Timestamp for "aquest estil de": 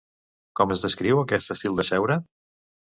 1.25-1.89